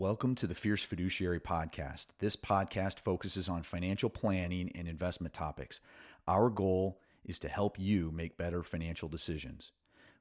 Welcome 0.00 0.34
to 0.36 0.46
the 0.46 0.54
Fierce 0.54 0.82
Fiduciary 0.82 1.40
Podcast. 1.40 2.06
This 2.20 2.34
podcast 2.34 3.00
focuses 3.00 3.50
on 3.50 3.64
financial 3.64 4.08
planning 4.08 4.72
and 4.74 4.88
investment 4.88 5.34
topics. 5.34 5.82
Our 6.26 6.48
goal 6.48 7.02
is 7.22 7.38
to 7.40 7.50
help 7.50 7.78
you 7.78 8.10
make 8.10 8.38
better 8.38 8.62
financial 8.62 9.10
decisions. 9.10 9.72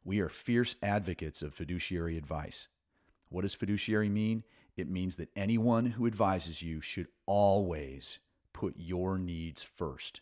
We 0.03 0.19
are 0.19 0.27
fierce 0.27 0.75
advocates 0.83 1.41
of 1.41 1.53
fiduciary 1.53 2.17
advice. 2.17 2.67
What 3.29 3.43
does 3.43 3.53
fiduciary 3.53 4.09
mean? 4.09 4.43
It 4.75 4.89
means 4.89 5.15
that 5.15 5.29
anyone 5.33 5.85
who 5.85 6.07
advises 6.07 6.61
you 6.61 6.81
should 6.81 7.07
always 7.25 8.19
put 8.51 8.73
your 8.75 9.17
needs 9.17 9.63
first. 9.63 10.19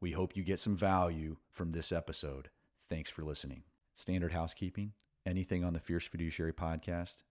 We 0.00 0.12
hope 0.12 0.34
you 0.34 0.42
get 0.42 0.58
some 0.58 0.74
value 0.74 1.36
from 1.50 1.72
this 1.72 1.92
episode. 1.92 2.48
Thanks 2.88 3.10
for 3.10 3.24
listening. 3.24 3.64
Standard 3.92 4.32
housekeeping. 4.32 4.92
Anything 5.26 5.64
on 5.64 5.74
the 5.74 5.80
Fierce 5.80 6.08
Fiduciary 6.08 6.54
podcast 6.54 7.24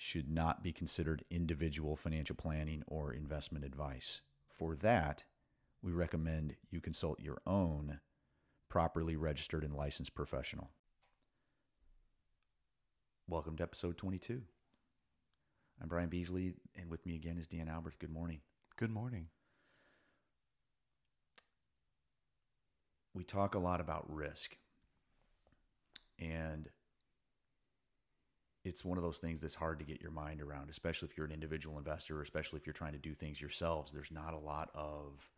should 0.00 0.30
not 0.30 0.62
be 0.62 0.72
considered 0.72 1.24
individual 1.28 1.96
financial 1.96 2.36
planning 2.36 2.84
or 2.86 3.12
investment 3.12 3.64
advice. 3.64 4.20
For 4.48 4.76
that, 4.76 5.24
we 5.82 5.90
recommend 5.90 6.54
you 6.70 6.80
consult 6.80 7.20
your 7.20 7.42
own 7.44 7.98
properly 8.68 9.16
registered 9.16 9.64
and 9.64 9.74
licensed 9.74 10.14
professional. 10.14 10.70
Welcome 13.26 13.56
to 13.56 13.64
episode 13.64 13.98
22. 13.98 14.42
I'm 15.82 15.88
Brian 15.88 16.08
Beasley, 16.08 16.54
and 16.76 16.88
with 16.88 17.04
me 17.04 17.16
again 17.16 17.36
is 17.36 17.48
Dan 17.48 17.68
Albert. 17.68 17.98
Good 17.98 18.12
morning. 18.12 18.38
Good 18.76 18.92
morning. 18.92 19.26
We 23.14 23.24
talk 23.24 23.56
a 23.56 23.58
lot 23.58 23.80
about 23.80 24.06
risk. 24.08 24.58
And 26.20 26.68
it's 28.68 28.84
one 28.84 28.98
of 28.98 29.04
those 29.04 29.18
things 29.18 29.40
that's 29.40 29.54
hard 29.54 29.78
to 29.78 29.84
get 29.84 30.00
your 30.00 30.10
mind 30.10 30.42
around, 30.42 30.70
especially 30.70 31.08
if 31.10 31.16
you're 31.16 31.26
an 31.26 31.32
individual 31.32 31.78
investor, 31.78 32.18
or 32.18 32.22
especially 32.22 32.58
if 32.58 32.66
you're 32.66 32.74
trying 32.74 32.92
to 32.92 32.98
do 32.98 33.14
things 33.14 33.40
yourselves. 33.40 33.90
There's 33.92 34.12
not 34.12 34.34
a 34.34 34.38
lot 34.38 34.70
of 34.74 35.30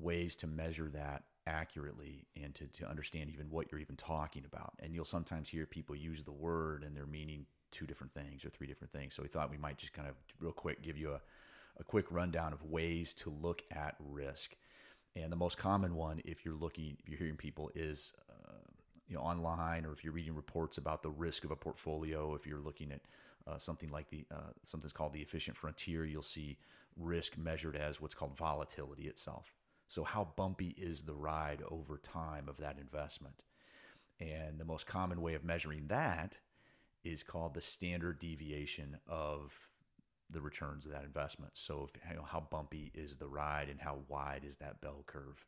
ways 0.00 0.36
to 0.36 0.46
measure 0.46 0.88
that 0.90 1.24
accurately 1.46 2.26
and 2.42 2.54
to, 2.54 2.66
to 2.66 2.88
understand 2.88 3.30
even 3.30 3.50
what 3.50 3.70
you're 3.70 3.80
even 3.80 3.96
talking 3.96 4.44
about. 4.44 4.72
And 4.80 4.94
you'll 4.94 5.04
sometimes 5.04 5.48
hear 5.48 5.66
people 5.66 5.94
use 5.94 6.22
the 6.22 6.32
word 6.32 6.82
and 6.82 6.96
they're 6.96 7.06
meaning 7.06 7.46
two 7.70 7.86
different 7.86 8.12
things 8.12 8.44
or 8.44 8.50
three 8.50 8.66
different 8.66 8.92
things. 8.92 9.14
So 9.14 9.22
we 9.22 9.28
thought 9.28 9.50
we 9.50 9.58
might 9.58 9.78
just 9.78 9.92
kind 9.92 10.08
of 10.08 10.14
real 10.40 10.52
quick 10.52 10.82
give 10.82 10.96
you 10.96 11.12
a, 11.12 11.20
a 11.78 11.84
quick 11.84 12.06
rundown 12.10 12.52
of 12.52 12.64
ways 12.64 13.12
to 13.14 13.30
look 13.30 13.62
at 13.70 13.96
risk. 13.98 14.56
And 15.14 15.30
the 15.30 15.36
most 15.36 15.58
common 15.58 15.94
one, 15.94 16.22
if 16.24 16.44
you're 16.44 16.54
looking, 16.54 16.96
if 17.00 17.08
you're 17.08 17.18
hearing 17.18 17.36
people, 17.36 17.70
is 17.74 18.14
you 19.12 19.18
know 19.18 19.24
online 19.24 19.84
or 19.84 19.92
if 19.92 20.02
you're 20.02 20.12
reading 20.12 20.34
reports 20.34 20.78
about 20.78 21.02
the 21.02 21.10
risk 21.10 21.44
of 21.44 21.50
a 21.50 21.56
portfolio 21.56 22.34
if 22.34 22.46
you're 22.46 22.60
looking 22.60 22.90
at 22.90 23.00
uh, 23.46 23.58
something 23.58 23.90
like 23.90 24.08
the 24.10 24.24
uh, 24.30 24.50
something's 24.64 24.92
called 24.92 25.12
the 25.12 25.20
efficient 25.20 25.56
frontier 25.56 26.04
you'll 26.04 26.22
see 26.22 26.56
risk 26.96 27.36
measured 27.36 27.76
as 27.76 28.00
what's 28.00 28.14
called 28.14 28.36
volatility 28.36 29.06
itself. 29.06 29.54
So 29.86 30.04
how 30.04 30.32
bumpy 30.36 30.74
is 30.78 31.02
the 31.02 31.14
ride 31.14 31.62
over 31.70 31.98
time 31.98 32.48
of 32.48 32.58
that 32.58 32.78
investment? 32.78 33.44
And 34.20 34.58
the 34.58 34.64
most 34.64 34.86
common 34.86 35.20
way 35.20 35.34
of 35.34 35.44
measuring 35.44 35.88
that 35.88 36.38
is 37.04 37.22
called 37.22 37.54
the 37.54 37.60
standard 37.60 38.18
deviation 38.18 38.98
of 39.06 39.52
the 40.30 40.40
returns 40.40 40.86
of 40.86 40.92
that 40.92 41.04
investment. 41.04 41.52
So 41.54 41.88
if, 41.88 42.00
you 42.10 42.16
know, 42.16 42.22
how 42.22 42.40
bumpy 42.40 42.90
is 42.94 43.16
the 43.16 43.26
ride 43.26 43.68
and 43.68 43.80
how 43.80 43.98
wide 44.08 44.44
is 44.46 44.58
that 44.58 44.80
bell 44.80 45.04
curve 45.06 45.44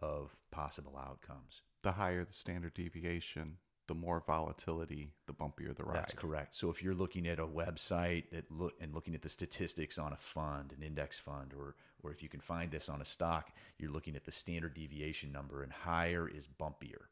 of 0.00 0.36
possible 0.50 0.98
outcomes 0.98 1.62
the 1.82 1.92
higher 1.92 2.24
the 2.24 2.32
standard 2.32 2.74
deviation, 2.74 3.56
the 3.86 3.94
more 3.94 4.20
volatility, 4.20 5.12
the 5.26 5.32
bumpier 5.32 5.74
the 5.74 5.84
ride. 5.84 5.96
That's 5.96 6.12
correct. 6.12 6.54
So 6.54 6.70
if 6.70 6.82
you're 6.82 6.94
looking 6.94 7.26
at 7.26 7.38
a 7.38 7.46
website 7.46 8.30
that 8.30 8.50
look 8.50 8.74
and 8.80 8.94
looking 8.94 9.14
at 9.14 9.22
the 9.22 9.28
statistics 9.28 9.98
on 9.98 10.12
a 10.12 10.16
fund, 10.16 10.72
an 10.76 10.82
index 10.82 11.18
fund, 11.18 11.54
or 11.56 11.74
or 12.02 12.12
if 12.12 12.22
you 12.22 12.28
can 12.28 12.40
find 12.40 12.70
this 12.70 12.88
on 12.88 13.00
a 13.00 13.04
stock, 13.04 13.50
you're 13.78 13.90
looking 13.90 14.14
at 14.14 14.24
the 14.24 14.32
standard 14.32 14.74
deviation 14.74 15.32
number, 15.32 15.62
and 15.62 15.72
higher 15.72 16.28
is 16.28 16.46
bumpier. 16.46 17.06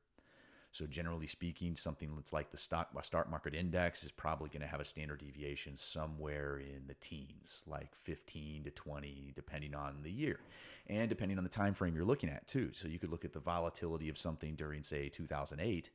So 0.76 0.86
generally 0.86 1.26
speaking, 1.26 1.74
something 1.74 2.14
that's 2.14 2.34
like 2.34 2.50
the 2.50 2.58
stock 2.58 2.90
stock 3.02 3.30
market 3.30 3.54
index 3.54 4.04
is 4.04 4.12
probably 4.12 4.50
going 4.50 4.60
to 4.60 4.66
have 4.66 4.80
a 4.80 4.84
standard 4.84 5.20
deviation 5.20 5.78
somewhere 5.78 6.58
in 6.58 6.86
the 6.86 6.94
teens, 7.00 7.62
like 7.66 7.94
15 7.94 8.64
to 8.64 8.70
20, 8.70 9.32
depending 9.34 9.74
on 9.74 10.02
the 10.02 10.10
year, 10.10 10.38
and 10.86 11.08
depending 11.08 11.38
on 11.38 11.44
the 11.44 11.50
time 11.50 11.72
frame 11.72 11.94
you're 11.96 12.04
looking 12.04 12.28
at 12.28 12.46
too. 12.46 12.70
So 12.74 12.88
you 12.88 12.98
could 12.98 13.10
look 13.10 13.24
at 13.24 13.32
the 13.32 13.40
volatility 13.40 14.10
of 14.10 14.18
something 14.18 14.54
during, 14.54 14.82
say, 14.82 15.08
2008. 15.08 15.88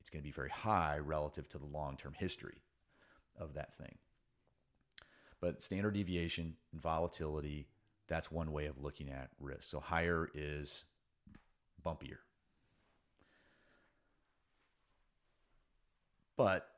It's 0.00 0.10
going 0.10 0.20
to 0.20 0.28
be 0.28 0.30
very 0.30 0.50
high 0.50 0.98
relative 0.98 1.48
to 1.48 1.58
the 1.58 1.64
long-term 1.64 2.12
history 2.12 2.60
of 3.38 3.54
that 3.54 3.72
thing. 3.72 3.96
But 5.40 5.62
standard 5.62 5.94
deviation 5.94 6.56
and 6.72 6.82
volatility, 6.82 7.68
that's 8.06 8.30
one 8.30 8.52
way 8.52 8.66
of 8.66 8.82
looking 8.82 9.08
at 9.08 9.30
risk. 9.40 9.62
So 9.62 9.80
higher 9.80 10.28
is 10.34 10.84
bumpier 11.82 12.18
But 16.36 16.68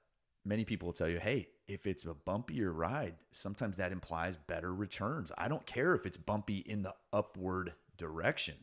many 0.44 0.65
people 0.65 0.87
will 0.87 0.93
tell 0.93 1.09
you, 1.09 1.19
hey, 1.19 1.49
if 1.67 1.87
it's 1.87 2.05
a 2.05 2.15
bumpier 2.15 2.71
ride, 2.75 3.15
sometimes 3.33 3.77
that 3.77 3.93
implies 3.93 4.37
better 4.37 4.72
returns. 4.72 5.33
I 5.37 5.49
don't 5.49 5.67
care 5.67 5.94
if 5.94 6.06
it's 6.06 6.17
bumpy 6.17 6.59
in 6.59 6.83
the 6.83 6.94
upward 7.12 7.72
direction. 7.97 8.56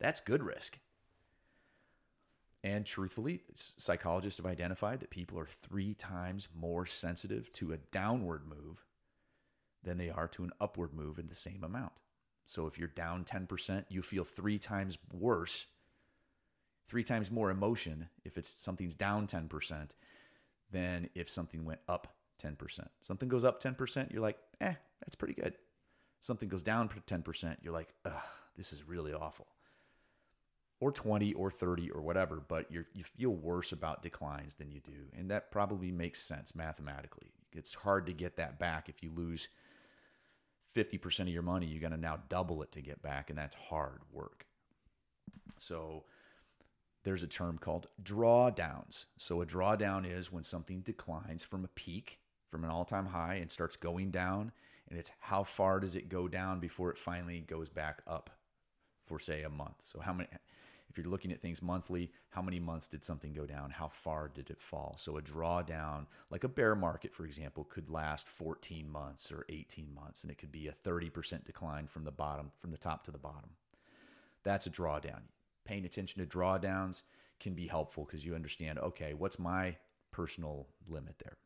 That's 0.00 0.20
good 0.20 0.42
risk. 0.42 0.78
And 2.64 2.84
truthfully, 2.84 3.42
psychologists 3.54 4.38
have 4.38 4.46
identified 4.46 5.00
that 5.00 5.10
people 5.10 5.38
are 5.38 5.46
three 5.46 5.94
times 5.94 6.48
more 6.52 6.86
sensitive 6.86 7.52
to 7.54 7.72
a 7.72 7.76
downward 7.76 8.42
move 8.48 8.84
than 9.84 9.96
they 9.96 10.10
are 10.10 10.26
to 10.28 10.42
an 10.42 10.50
upward 10.60 10.92
move 10.92 11.18
in 11.18 11.28
the 11.28 11.34
same 11.34 11.62
amount. 11.62 11.92
So 12.46 12.66
if 12.66 12.78
you're 12.78 12.88
down 12.88 13.24
10%, 13.24 13.84
you 13.88 14.02
feel 14.02 14.24
three 14.24 14.58
times 14.58 14.98
worse 15.12 15.66
three 16.88 17.04
times 17.04 17.30
more 17.30 17.50
emotion 17.50 18.08
if 18.24 18.36
it's 18.36 18.48
something's 18.48 18.94
down 18.94 19.26
10% 19.26 19.90
than 20.70 21.08
if 21.14 21.28
something 21.30 21.64
went 21.64 21.80
up 21.88 22.14
10%. 22.42 22.56
Something 23.00 23.28
goes 23.28 23.44
up 23.44 23.62
10%, 23.62 24.12
you're 24.12 24.22
like, 24.22 24.38
eh, 24.60 24.74
that's 25.00 25.14
pretty 25.14 25.34
good. 25.34 25.54
Something 26.20 26.48
goes 26.48 26.62
down 26.62 26.88
10%, 26.88 27.56
you're 27.62 27.72
like, 27.72 27.88
ugh, 28.04 28.12
this 28.56 28.72
is 28.72 28.88
really 28.88 29.12
awful. 29.12 29.46
Or 30.80 30.92
20 30.92 31.34
or 31.34 31.50
30 31.50 31.90
or 31.90 32.00
whatever, 32.00 32.36
but 32.36 32.70
you 32.70 32.84
you 32.94 33.02
feel 33.02 33.30
worse 33.30 33.72
about 33.72 34.02
declines 34.02 34.54
than 34.54 34.70
you 34.70 34.78
do. 34.78 35.08
And 35.16 35.28
that 35.28 35.50
probably 35.50 35.90
makes 35.90 36.22
sense 36.22 36.54
mathematically. 36.54 37.32
It's 37.52 37.74
hard 37.74 38.06
to 38.06 38.12
get 38.12 38.36
that 38.36 38.60
back 38.60 38.88
if 38.88 39.02
you 39.02 39.10
lose 39.12 39.48
50% 40.74 41.20
of 41.20 41.28
your 41.28 41.42
money, 41.42 41.66
you're 41.66 41.80
going 41.80 41.92
to 41.92 41.96
now 41.96 42.20
double 42.28 42.62
it 42.62 42.72
to 42.72 42.80
get 42.80 43.02
back, 43.02 43.30
and 43.30 43.38
that's 43.38 43.54
hard 43.54 44.00
work. 44.12 44.46
So, 45.58 46.04
there's 47.04 47.22
a 47.22 47.28
term 47.28 47.58
called 47.58 47.86
drawdowns. 48.02 49.06
So 49.16 49.40
a 49.40 49.46
drawdown 49.46 50.10
is 50.10 50.32
when 50.32 50.42
something 50.42 50.80
declines 50.80 51.42
from 51.42 51.64
a 51.64 51.68
peak, 51.68 52.18
from 52.50 52.64
an 52.64 52.70
all-time 52.70 53.06
high 53.06 53.36
and 53.36 53.50
starts 53.50 53.76
going 53.76 54.10
down 54.10 54.52
and 54.88 54.98
it's 54.98 55.12
how 55.20 55.44
far 55.44 55.80
does 55.80 55.94
it 55.94 56.08
go 56.08 56.28
down 56.28 56.60
before 56.60 56.90
it 56.90 56.98
finally 56.98 57.40
goes 57.40 57.68
back 57.68 58.00
up 58.06 58.30
for 59.06 59.18
say 59.18 59.42
a 59.42 59.50
month. 59.50 59.76
So 59.84 60.00
how 60.00 60.12
many 60.12 60.28
if 60.88 60.96
you're 60.96 61.06
looking 61.06 61.32
at 61.32 61.42
things 61.42 61.60
monthly, 61.60 62.10
how 62.30 62.40
many 62.40 62.58
months 62.58 62.88
did 62.88 63.04
something 63.04 63.34
go 63.34 63.44
down? 63.44 63.70
How 63.70 63.88
far 63.88 64.28
did 64.28 64.48
it 64.48 64.58
fall? 64.58 64.96
So 64.98 65.18
a 65.18 65.22
drawdown, 65.22 66.06
like 66.30 66.44
a 66.44 66.48
bear 66.48 66.74
market, 66.74 67.14
for 67.14 67.26
example, 67.26 67.64
could 67.64 67.90
last 67.90 68.26
14 68.26 68.88
months 68.88 69.30
or 69.30 69.44
18 69.50 69.94
months, 69.94 70.22
and 70.22 70.30
it 70.30 70.38
could 70.38 70.50
be 70.50 70.66
a 70.66 70.72
30% 70.72 71.44
decline 71.44 71.88
from 71.88 72.04
the 72.04 72.10
bottom, 72.10 72.52
from 72.58 72.70
the 72.70 72.78
top 72.78 73.04
to 73.04 73.10
the 73.10 73.18
bottom. 73.18 73.50
That's 74.44 74.66
a 74.66 74.70
drawdown 74.70 75.24
paying 75.68 75.84
attention 75.84 76.24
to 76.24 76.26
drawdowns 76.26 77.02
can 77.38 77.54
be 77.54 77.66
helpful 77.66 78.04
because 78.04 78.24
you 78.24 78.34
understand 78.34 78.78
okay, 78.78 79.12
what's 79.14 79.38
my 79.38 79.76
personal 80.10 80.66
limit 80.88 81.16
there? 81.22 81.36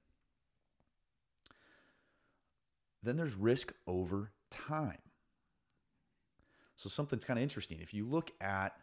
Then 3.03 3.17
there's 3.17 3.35
risk 3.35 3.73
over 3.87 4.31
time. 4.51 4.99
So, 6.77 6.89
something's 6.89 7.25
kind 7.25 7.39
of 7.39 7.43
interesting. 7.43 7.81
If 7.81 7.93
you 7.93 8.07
look 8.07 8.31
at 8.41 8.75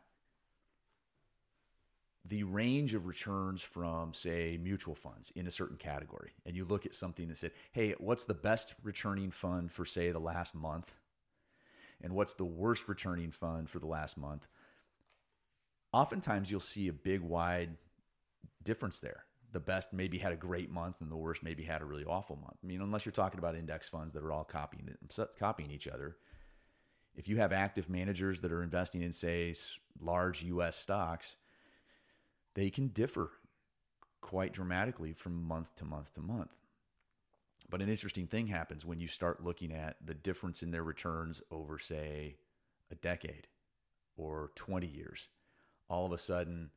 the 2.26 2.44
range 2.44 2.94
of 2.94 3.08
returns 3.08 3.62
from, 3.62 4.14
say, 4.14 4.60
mutual 4.62 4.94
funds 4.94 5.32
in 5.36 5.48
a 5.48 5.52
certain 5.52 5.78
category, 5.78 6.32
and 6.46 6.56
you 6.56 6.66
look 6.66 6.86
at 6.86 6.94
something 6.94 7.28
that 7.30 7.38
said, 7.38 7.52
hey, 7.72 7.96
what's 7.98 8.26
the 8.26 8.34
best 8.34 8.76
returning 8.84 9.32
fund 9.32 9.72
for, 9.72 9.86
say, 9.86 10.12
the 10.12 10.20
last 10.20 10.54
month? 10.54 10.98
And 12.02 12.14
what's 12.14 12.36
the 12.36 12.46
worst 12.46 12.88
returning 12.88 13.32
fund 13.32 13.70
for 13.70 13.80
the 13.80 13.88
last 13.88 14.18
month? 14.18 14.48
Oftentimes 15.92 16.52
you'll 16.52 16.60
see 16.60 16.88
a 16.88 16.94
big 16.94 17.22
wide 17.22 17.78
difference 18.64 19.00
there. 19.00 19.24
The 19.52 19.60
best 19.60 19.94
maybe 19.94 20.20
had 20.20 20.32
a 20.32 20.38
great 20.38 20.70
month, 20.70 21.02
and 21.02 21.12
the 21.12 21.18
worst 21.18 21.42
maybe 21.42 21.64
had 21.64 21.82
a 21.82 21.86
really 21.86 22.06
awful 22.06 22.36
month. 22.36 22.58
I 22.64 22.68
mean, 22.68 22.82
unless 22.82 23.06
you're 23.06 23.12
talking 23.12 23.40
about 23.40 23.56
index 23.56 23.90
funds 23.90 24.14
that 24.14 24.24
are 24.24 24.32
all 24.32 24.44
copying 24.44 24.96
copying 25.40 25.72
each 25.72 25.88
other. 25.88 26.18
If 27.16 27.28
you 27.28 27.38
have 27.38 27.52
active 27.52 27.90
managers 27.90 28.42
that 28.42 28.52
are 28.52 28.62
investing 28.62 29.02
in, 29.02 29.12
say, 29.12 29.54
large 30.00 30.44
U.S. 30.44 30.78
stocks, 30.78 31.36
they 32.54 32.70
can 32.70 32.90
differ 32.90 33.32
quite 34.22 34.54
dramatically 34.54 35.14
from 35.14 35.44
month 35.44 35.76
to 35.78 35.86
month 35.86 36.14
to 36.14 36.22
month. 36.22 36.52
But 37.70 37.82
an 37.82 37.90
interesting 37.90 38.28
thing 38.28 38.48
happens 38.48 38.86
when 38.86 39.00
you 39.00 39.08
start 39.08 39.44
looking 39.44 39.72
at 39.72 39.98
the 40.04 40.14
difference 40.14 40.64
in 40.64 40.72
their 40.72 40.84
returns 40.84 41.42
over, 41.52 41.78
say, 41.78 42.38
a 42.92 42.96
decade 42.96 43.48
or 44.16 44.52
20 44.56 44.88
years. 44.88 45.30
All 45.90 46.06
of 46.06 46.12
a 46.12 46.18
sudden, 46.18 46.70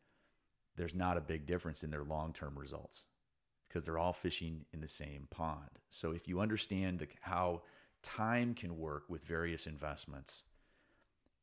there's 0.76 0.94
not 0.94 1.16
a 1.16 1.20
big 1.20 1.46
difference 1.46 1.84
in 1.84 1.90
their 1.90 2.04
long 2.04 2.32
term 2.32 2.58
results 2.58 3.06
because 3.68 3.84
they're 3.84 3.98
all 3.98 4.12
fishing 4.12 4.64
in 4.72 4.80
the 4.80 4.88
same 4.88 5.28
pond. 5.30 5.78
So 5.88 6.12
if 6.12 6.28
you 6.28 6.40
understand 6.40 7.06
how 7.20 7.62
time 8.02 8.54
can 8.54 8.78
work 8.78 9.04
with 9.08 9.24
various 9.24 9.66
investments, 9.66 10.42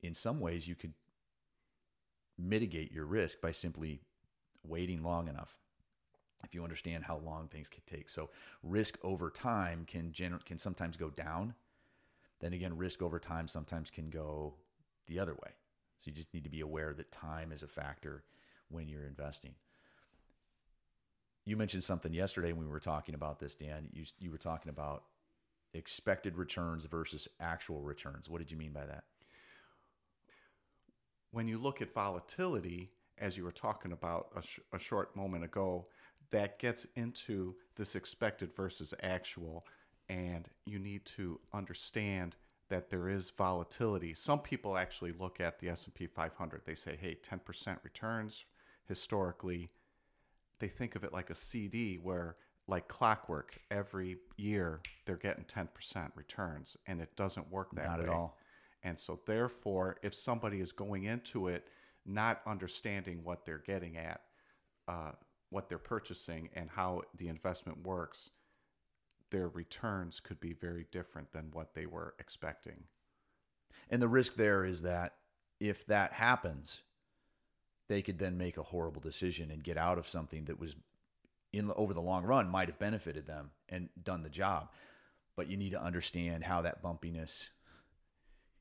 in 0.02 0.14
some 0.14 0.40
ways 0.40 0.68
you 0.68 0.76
could 0.76 0.94
mitigate 2.38 2.92
your 2.92 3.06
risk 3.06 3.42
by 3.42 3.52
simply 3.52 4.02
waiting 4.64 5.04
long 5.04 5.28
enough 5.28 5.58
if 6.44 6.56
you 6.56 6.64
understand 6.64 7.04
how 7.04 7.18
long 7.18 7.48
things 7.48 7.70
can 7.70 7.82
take. 7.86 8.10
So 8.10 8.30
risk 8.64 8.98
over 9.04 9.30
time 9.30 9.86
can 9.86 10.12
gener- 10.12 10.44
can 10.46 10.58
sometimes 10.58 10.98
go 10.98 11.10
down. 11.10 11.54
Then 12.40 12.54
again, 12.54 12.78
risk 12.78 13.02
over 13.02 13.20
time 13.20 13.48
sometimes 13.48 13.90
can 13.90 14.10
go 14.10 14.56
the 15.08 15.20
other 15.20 15.34
way. 15.34 15.52
So 16.00 16.10
you 16.10 16.14
just 16.14 16.34
need 16.34 16.46
to 16.46 16.50
be 16.50 16.62
aware 16.62 16.94
that 16.94 17.12
time 17.12 17.52
is 17.52 17.62
a 17.62 17.68
factor 17.68 18.24
when 18.70 18.88
you're 18.88 19.06
investing. 19.06 19.54
You 21.46 21.58
mentioned 21.58 21.84
something 21.84 22.14
yesterday 22.14 22.54
when 22.54 22.66
we 22.66 22.72
were 22.72 22.80
talking 22.80 23.16
about 23.16 23.40
this, 23.40 23.54
Dan. 23.54 23.90
You 23.92 24.06
you 24.18 24.32
were 24.32 24.38
talking 24.38 24.70
about 24.70 25.04
expected 25.74 26.38
returns 26.38 26.86
versus 26.86 27.28
actual 27.40 27.82
returns. 27.82 28.30
What 28.30 28.40
did 28.40 28.50
you 28.50 28.58
mean 28.58 28.72
by 28.72 28.86
that? 28.86 29.04
When 31.32 31.48
you 31.48 31.60
look 31.60 31.82
at 31.82 31.94
volatility, 31.94 32.92
as 33.18 33.38
you 33.38 33.44
were 33.44 33.52
talking 33.52 33.92
about 33.92 34.30
a, 34.36 34.42
sh- 34.42 34.60
a 34.74 34.80
short 34.80 35.16
moment 35.16 35.44
ago, 35.44 35.86
that 36.32 36.60
gets 36.60 36.88
into 36.96 37.56
this 37.76 37.96
expected 37.96 38.56
versus 38.56 38.94
actual 39.04 39.66
and 40.08 40.50
you 40.66 40.80
need 40.80 41.06
to 41.06 41.40
understand 41.54 42.36
that 42.70 42.90
there 42.90 43.10
is 43.10 43.32
volatility. 43.32 44.14
Some 44.14 44.40
people 44.40 44.78
actually 44.78 45.12
look 45.12 45.40
at 45.40 45.60
the 45.60 45.70
S&P 45.70 46.08
500. 46.08 46.62
They 46.66 46.76
say, 46.76 46.96
"Hey, 46.96 47.16
10% 47.16 47.84
returns 47.84 48.46
historically." 48.88 49.72
They 50.60 50.68
think 50.68 50.96
of 50.96 51.04
it 51.04 51.14
like 51.14 51.30
a 51.30 51.36
CD 51.36 51.98
where 51.98 52.38
like 52.68 52.88
clockwork 52.88 53.58
every 53.72 54.18
year 54.38 54.80
they're 55.06 55.18
getting 55.18 55.44
10% 55.46 56.12
returns 56.16 56.78
and 56.86 57.02
it 57.02 57.16
doesn't 57.16 57.50
work 57.50 57.72
that 57.74 57.88
Not 57.88 57.98
way. 58.00 58.04
at 58.06 58.10
all. 58.10 58.38
And 58.84 59.00
so 59.00 59.20
therefore, 59.26 59.98
if 60.04 60.14
somebody 60.14 60.62
is 60.62 60.72
going 60.72 61.04
into 61.04 61.48
it 61.48 61.68
not 62.06 62.42
understanding 62.46 63.24
what 63.24 63.46
they're 63.46 63.58
getting 63.66 63.98
at, 63.98 64.22
uh, 64.88 65.12
what 65.50 65.68
they're 65.68 65.78
purchasing 65.78 66.50
and 66.54 66.70
how 66.70 67.02
the 67.18 67.28
investment 67.28 67.86
works, 67.86 68.30
their 69.30 69.48
returns 69.48 70.20
could 70.20 70.40
be 70.40 70.54
very 70.54 70.86
different 70.92 71.32
than 71.32 71.52
what 71.52 71.74
they 71.74 71.86
were 71.86 72.16
expecting. 72.20 72.84
And 73.90 74.02
the 74.02 74.08
risk 74.08 74.36
there 74.36 74.64
is 74.66 74.82
that 74.84 75.16
if 75.60 75.86
that 75.88 76.14
happens, 76.14 76.82
they 77.88 78.02
could 78.02 78.20
then 78.20 78.38
make 78.38 78.58
a 78.58 78.64
horrible 78.64 79.02
decision 79.02 79.52
and 79.52 79.64
get 79.64 79.78
out 79.78 79.98
of 79.98 80.08
something 80.08 80.46
that 80.46 80.60
was 80.60 80.76
in 81.52 81.72
over 81.76 81.94
the 81.94 82.02
long 82.02 82.24
run 82.24 82.48
might 82.50 82.68
have 82.68 82.80
benefited 82.80 83.26
them 83.26 83.52
and 83.68 83.90
done 84.04 84.22
the 84.22 84.30
job. 84.30 84.70
But 85.36 85.50
you 85.50 85.58
need 85.58 85.72
to 85.72 85.82
understand 85.82 86.44
how 86.44 86.62
that 86.62 86.84
bumpiness 86.84 87.50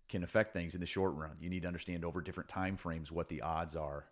can 0.08 0.24
affect 0.24 0.54
things 0.54 0.74
in 0.74 0.80
the 0.80 0.86
short 0.86 1.14
run. 1.14 1.36
You 1.40 1.50
need 1.50 1.62
to 1.62 1.68
understand 1.68 2.04
over 2.04 2.20
different 2.22 2.48
time 2.48 2.76
frames 2.76 3.12
what 3.12 3.28
the 3.28 3.42
odds 3.42 3.76
are 3.76 4.06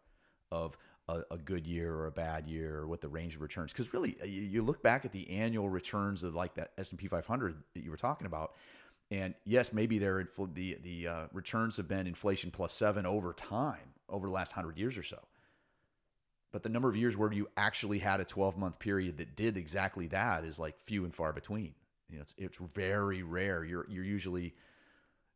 of 0.51 0.77
a, 1.09 1.23
a 1.31 1.37
good 1.37 1.67
year 1.67 1.95
or 1.95 2.07
a 2.07 2.13
bad 2.13 2.47
year 2.47 2.79
or 2.79 2.87
what 2.87 3.01
the 3.01 3.09
range 3.09 3.37
of 3.37 3.43
returns. 3.43 3.73
Because 3.73 3.93
really, 3.93 4.17
you, 4.25 4.43
you 4.43 4.63
look 4.63 4.83
back 4.83 5.05
at 5.05 5.13
the 5.13 5.31
annual 5.31 5.69
returns 5.69 6.23
of 6.23 6.35
like 6.35 6.55
that 6.55 6.73
S 6.79 6.91
and 6.91 6.99
P 6.99 7.07
500 7.07 7.57
that 7.75 7.85
you 7.85 7.91
were 7.91 7.97
talking 7.97 8.27
about, 8.27 8.55
and 9.11 9.35
yes, 9.45 9.73
maybe 9.73 9.99
they're 9.99 10.25
infl- 10.25 10.53
the 10.55 10.79
the 10.83 11.09
uh, 11.09 11.27
returns 11.33 11.77
have 11.77 11.89
been 11.89 12.07
inflation 12.07 12.51
plus 12.51 12.73
seven 12.73 13.07
over 13.07 13.33
time 13.33 13.95
over 14.09 14.27
the 14.27 14.33
last 14.33 14.53
hundred 14.53 14.79
years 14.79 14.99
or 14.99 15.03
so. 15.03 15.19
But 16.53 16.63
the 16.63 16.69
number 16.69 16.89
of 16.89 16.97
years 16.97 17.17
where 17.17 17.33
you 17.33 17.49
actually 17.57 17.99
had 17.99 18.21
a 18.21 18.25
12 18.25 18.57
month 18.57 18.79
period 18.79 19.19
that 19.19 19.37
did 19.37 19.57
exactly 19.57 20.07
that 20.09 20.45
is 20.45 20.59
like 20.59 20.79
few 20.79 21.05
and 21.05 21.15
far 21.15 21.33
between. 21.33 21.75
You 22.09 22.17
know, 22.17 22.23
it's 22.23 22.35
it's 22.39 22.59
very 22.75 23.23
rare. 23.23 23.65
You're 23.65 23.87
you're 23.89 24.05
usually 24.05 24.55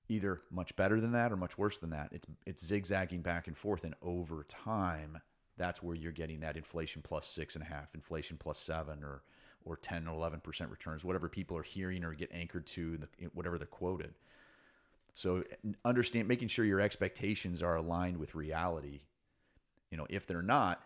either 0.08 0.40
much 0.50 0.74
better 0.76 1.00
than 1.00 1.12
that 1.12 1.30
or 1.30 1.36
much 1.36 1.56
worse 1.56 1.78
than 1.78 1.90
that. 1.90 2.08
It's 2.12 2.26
it's 2.46 2.66
zigzagging 2.66 3.22
back 3.22 3.46
and 3.46 3.56
forth, 3.56 3.84
and 3.84 3.94
over 4.02 4.44
time, 4.44 5.20
that's 5.60 5.82
where 5.82 5.94
you're 5.94 6.10
getting 6.10 6.40
that 6.40 6.56
inflation 6.56 7.02
plus 7.02 7.26
six 7.26 7.54
and 7.54 7.62
a 7.62 7.66
half, 7.66 7.94
inflation 7.94 8.38
plus 8.38 8.58
seven, 8.58 9.04
or 9.04 9.22
or 9.66 9.76
ten 9.76 10.08
or 10.08 10.14
eleven 10.14 10.40
percent 10.40 10.70
returns, 10.70 11.04
whatever 11.04 11.28
people 11.28 11.54
are 11.54 11.62
hearing 11.62 12.02
or 12.02 12.14
get 12.14 12.30
anchored 12.32 12.66
to, 12.66 12.98
whatever 13.34 13.58
they're 13.58 13.66
quoted. 13.66 14.14
So 15.12 15.44
understand, 15.84 16.28
making 16.28 16.48
sure 16.48 16.64
your 16.64 16.80
expectations 16.80 17.62
are 17.62 17.76
aligned 17.76 18.16
with 18.16 18.34
reality. 18.34 19.02
You 19.90 19.98
know, 19.98 20.06
if 20.08 20.26
they're 20.26 20.40
not, 20.40 20.80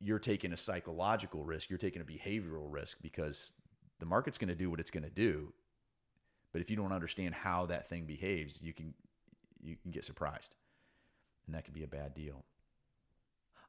you're 0.00 0.18
taking 0.18 0.52
a 0.52 0.56
psychological 0.56 1.44
risk, 1.44 1.70
you're 1.70 1.78
taking 1.78 2.02
a 2.02 2.04
behavioral 2.04 2.66
risk 2.68 2.98
because 3.02 3.52
the 4.00 4.06
market's 4.06 4.38
going 4.38 4.48
to 4.48 4.56
do 4.56 4.70
what 4.70 4.80
it's 4.80 4.90
going 4.90 5.04
to 5.04 5.10
do. 5.10 5.52
But 6.52 6.62
if 6.62 6.70
you 6.70 6.76
don't 6.76 6.92
understand 6.92 7.34
how 7.34 7.66
that 7.66 7.86
thing 7.86 8.06
behaves, 8.06 8.60
you 8.60 8.72
can 8.72 8.92
you 9.62 9.76
can 9.80 9.92
get 9.92 10.02
surprised, 10.02 10.56
and 11.46 11.54
that 11.54 11.64
could 11.64 11.74
be 11.74 11.84
a 11.84 11.88
bad 11.88 12.12
deal. 12.12 12.44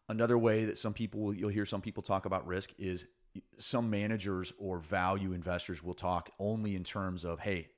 Another 0.10 0.38
way 0.38 0.66
that 0.66 0.78
some 0.78 0.94
people 0.94 1.34
you'll 1.34 1.50
hear 1.50 1.66
some 1.66 1.82
people 1.82 2.04
talk 2.04 2.26
about 2.26 2.48
risk 2.48 2.72
is 2.78 3.06
some 3.58 3.90
managers 3.90 4.54
or 4.58 4.80
value 4.80 5.34
investors 5.34 5.84
will 5.84 5.94
talk 5.94 6.30
only 6.40 6.76
in 6.76 6.84
terms 6.84 7.26
of 7.26 7.40
hey, 7.40 7.70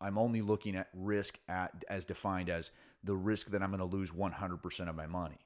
I'm 0.00 0.18
only 0.18 0.42
looking 0.42 0.76
at 0.76 0.88
risk 0.94 1.38
at 1.48 1.84
as 1.88 2.04
defined 2.04 2.48
as 2.48 2.70
the 3.02 3.16
risk 3.16 3.48
that 3.48 3.62
I'm 3.62 3.70
going 3.70 3.78
to 3.80 3.84
lose 3.96 4.10
100% 4.10 4.88
of 4.88 4.94
my 4.94 5.06
money. 5.06 5.38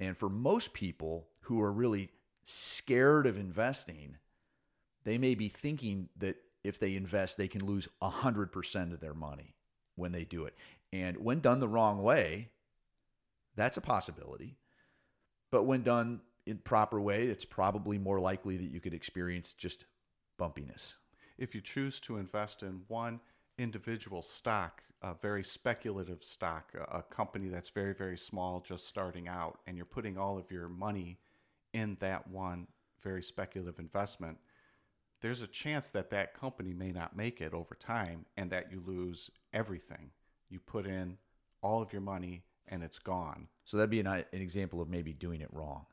And 0.00 0.16
for 0.16 0.28
most 0.28 0.74
people 0.74 1.28
who 1.42 1.60
are 1.60 1.72
really 1.72 2.10
scared 2.42 3.26
of 3.26 3.36
investing, 3.36 4.16
they 5.04 5.18
may 5.18 5.34
be 5.34 5.48
thinking 5.48 6.08
that 6.16 6.36
if 6.64 6.78
they 6.78 6.94
invest, 6.94 7.36
they 7.36 7.48
can 7.48 7.64
lose 7.64 7.88
100% 8.02 8.92
of 8.92 9.00
their 9.00 9.14
money 9.14 9.54
when 9.96 10.12
they 10.12 10.24
do 10.24 10.44
it. 10.44 10.54
And 10.92 11.18
when 11.18 11.40
done 11.40 11.60
the 11.60 11.68
wrong 11.68 12.02
way, 12.02 12.50
that's 13.56 13.76
a 13.76 13.82
possibility. 13.82 14.56
But 15.50 15.64
when 15.64 15.82
done 15.82 16.20
in 16.46 16.58
proper 16.58 17.00
way, 17.00 17.26
it's 17.26 17.44
probably 17.44 17.98
more 17.98 18.20
likely 18.20 18.56
that 18.56 18.70
you 18.70 18.80
could 18.80 18.94
experience 18.94 19.54
just 19.54 19.84
bumpiness. 20.38 20.94
If 21.36 21.54
you 21.54 21.60
choose 21.60 22.00
to 22.00 22.16
invest 22.16 22.62
in 22.62 22.82
one 22.88 23.20
individual 23.58 24.22
stock, 24.22 24.82
a 25.02 25.14
very 25.14 25.44
speculative 25.44 26.24
stock, 26.24 26.72
a, 26.90 27.02
company 27.02 27.48
that's 27.48 27.70
very, 27.70 27.94
very 27.94 28.16
small, 28.16 28.60
just 28.60 28.86
starting 28.88 29.28
out, 29.28 29.58
and 29.66 29.76
you're 29.76 29.86
putting 29.86 30.18
all 30.18 30.38
of 30.38 30.50
your 30.50 30.68
money 30.68 31.18
in 31.72 31.96
that 32.00 32.28
one 32.28 32.66
very 33.02 33.22
speculative 33.22 33.78
investment, 33.78 34.38
there's 35.20 35.42
a 35.42 35.46
chance 35.46 35.88
that 35.88 36.10
that 36.10 36.34
company 36.34 36.72
may 36.72 36.92
not 36.92 37.16
make 37.16 37.40
it 37.40 37.52
over 37.52 37.74
time 37.74 38.24
and 38.36 38.50
that 38.50 38.70
you 38.72 38.82
lose 38.84 39.30
everything. 39.52 40.10
You 40.48 40.60
put 40.60 40.86
in 40.86 41.18
all 41.62 41.82
of 41.82 41.92
your 41.92 42.02
money 42.02 42.42
and 42.70 42.82
it's 42.82 42.98
gone. 42.98 43.48
So 43.64 43.76
that'd 43.76 43.90
be 43.90 44.00
an, 44.00 44.06
an 44.06 44.24
example 44.32 44.80
of 44.80 44.88
maybe 44.88 45.12
doing 45.12 45.40
it 45.40 45.48
wrong. 45.52 45.86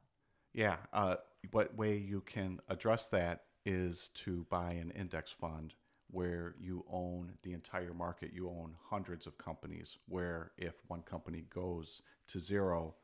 Yeah. 0.53 0.77
Uh, 0.93 1.17
what 1.51 1.75
way 1.75 1.97
you 1.97 2.21
can 2.21 2.59
address 2.69 3.07
that 3.09 3.43
is 3.65 4.09
to 4.15 4.45
buy 4.49 4.71
an 4.73 4.91
index 4.91 5.31
fund 5.31 5.73
where 6.11 6.55
you 6.61 6.85
own 6.89 7.33
the 7.43 7.53
entire 7.53 7.93
market. 7.93 8.31
You 8.33 8.47
own 8.47 8.75
hundreds 8.89 9.27
of 9.27 9.37
companies. 9.37 9.97
Where 10.07 10.51
if 10.57 10.75
one 10.87 11.01
company 11.01 11.43
goes 11.53 12.01
to 12.27 12.39
zero, 12.39 12.95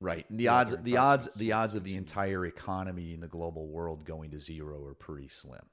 right, 0.00 0.28
and 0.28 0.38
the 0.38 0.48
odds, 0.48 0.76
the 0.82 0.96
odds, 0.98 1.34
the 1.34 1.52
odds 1.52 1.74
of 1.74 1.84
the 1.84 1.96
entire 1.96 2.46
economy 2.46 3.14
in 3.14 3.20
the 3.20 3.26
global 3.26 3.66
world 3.66 4.04
going 4.04 4.30
to 4.30 4.38
zero 4.38 4.84
are 4.84 4.94
pretty 4.94 5.28
slim. 5.28 5.64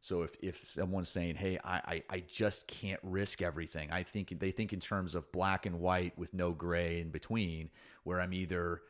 So 0.00 0.22
if, 0.22 0.36
if 0.40 0.64
someone's 0.64 1.08
saying, 1.08 1.36
"Hey, 1.36 1.58
I, 1.64 1.76
I, 1.76 2.02
I 2.10 2.20
just 2.20 2.66
can't 2.68 3.00
risk 3.02 3.42
everything," 3.42 3.90
I 3.90 4.02
think 4.04 4.38
they 4.38 4.52
think 4.52 4.72
in 4.72 4.80
terms 4.80 5.14
of 5.14 5.30
black 5.32 5.66
and 5.66 5.80
white 5.80 6.16
with 6.16 6.32
no 6.34 6.52
gray 6.52 7.00
in 7.00 7.10
between, 7.10 7.70
where 8.04 8.20
I'm 8.20 8.32
either 8.32 8.82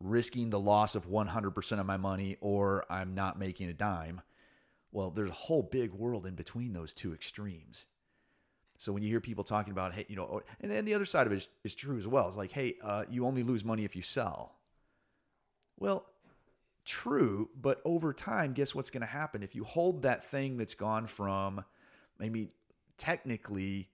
risking 0.00 0.50
the 0.50 0.60
loss 0.60 0.94
of 0.94 1.08
100% 1.08 1.80
of 1.80 1.86
my 1.86 1.96
money 1.96 2.36
or 2.40 2.84
I'm 2.88 3.14
not 3.14 3.38
making 3.38 3.68
a 3.68 3.74
dime. 3.74 4.20
Well, 4.92 5.10
there's 5.10 5.28
a 5.28 5.32
whole 5.32 5.62
big 5.62 5.92
world 5.92 6.26
in 6.26 6.34
between 6.34 6.72
those 6.72 6.94
two 6.94 7.12
extremes. 7.12 7.86
So 8.78 8.92
when 8.92 9.02
you 9.02 9.08
hear 9.08 9.20
people 9.20 9.44
talking 9.44 9.72
about, 9.72 9.94
hey, 9.94 10.06
you 10.08 10.16
know, 10.16 10.42
and 10.60 10.70
then 10.70 10.84
the 10.84 10.94
other 10.94 11.04
side 11.04 11.26
of 11.26 11.32
it 11.32 11.36
is, 11.36 11.48
is 11.64 11.74
true 11.74 11.96
as 11.96 12.06
well. 12.06 12.28
It's 12.28 12.36
like, 12.36 12.52
hey, 12.52 12.74
uh, 12.82 13.04
you 13.08 13.26
only 13.26 13.42
lose 13.42 13.64
money 13.64 13.84
if 13.84 13.94
you 13.94 14.02
sell. 14.02 14.56
Well, 15.78 16.06
true, 16.84 17.50
but 17.60 17.80
over 17.84 18.12
time, 18.12 18.52
guess 18.52 18.74
what's 18.74 18.90
going 18.90 19.00
to 19.00 19.06
happen? 19.06 19.42
If 19.42 19.54
you 19.54 19.64
hold 19.64 20.02
that 20.02 20.24
thing 20.24 20.56
that's 20.56 20.74
gone 20.74 21.06
from 21.06 21.64
maybe 22.18 22.48
technically 22.96 23.88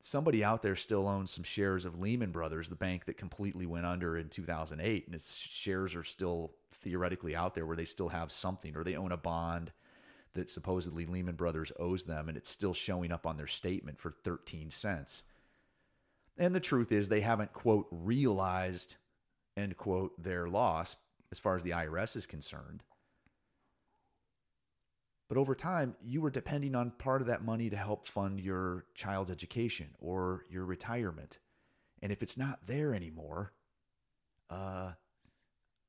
somebody 0.00 0.44
out 0.44 0.60
there 0.60 0.76
still 0.76 1.08
owns 1.08 1.30
some 1.30 1.44
shares 1.44 1.84
of 1.84 1.98
Lehman 1.98 2.30
Brothers, 2.30 2.68
the 2.68 2.76
bank 2.76 3.06
that 3.06 3.16
completely 3.16 3.64
went 3.64 3.86
under 3.86 4.18
in 4.18 4.28
2008, 4.28 5.06
and 5.06 5.14
its 5.14 5.34
shares 5.36 5.96
are 5.96 6.04
still 6.04 6.52
theoretically 6.70 7.34
out 7.34 7.54
there 7.54 7.64
where 7.64 7.76
they 7.76 7.86
still 7.86 8.08
have 8.08 8.30
something, 8.30 8.76
or 8.76 8.84
they 8.84 8.96
own 8.96 9.12
a 9.12 9.16
bond 9.16 9.72
that 10.34 10.50
supposedly 10.50 11.06
Lehman 11.06 11.36
Brothers 11.36 11.72
owes 11.78 12.04
them, 12.04 12.28
and 12.28 12.36
it's 12.36 12.50
still 12.50 12.74
showing 12.74 13.12
up 13.12 13.26
on 13.26 13.36
their 13.36 13.46
statement 13.46 13.98
for 13.98 14.10
13 14.10 14.70
cents. 14.70 15.24
And 16.36 16.54
the 16.54 16.60
truth 16.60 16.92
is, 16.92 17.08
they 17.08 17.20
haven't, 17.20 17.52
quote, 17.52 17.86
realized, 17.90 18.96
end 19.56 19.76
quote, 19.76 20.20
their 20.22 20.48
loss 20.48 20.96
as 21.34 21.40
far 21.40 21.56
as 21.56 21.64
the 21.64 21.72
IRS 21.72 22.14
is 22.14 22.26
concerned. 22.26 22.84
But 25.28 25.36
over 25.36 25.56
time, 25.56 25.96
you 26.00 26.20
were 26.20 26.30
depending 26.30 26.76
on 26.76 26.92
part 26.92 27.20
of 27.20 27.26
that 27.26 27.44
money 27.44 27.68
to 27.70 27.76
help 27.76 28.06
fund 28.06 28.40
your 28.40 28.84
child's 28.94 29.32
education 29.32 29.88
or 29.98 30.44
your 30.48 30.64
retirement. 30.64 31.40
And 32.02 32.12
if 32.12 32.22
it's 32.22 32.36
not 32.36 32.68
there 32.68 32.94
anymore, 32.94 33.52
uh, 34.48 34.92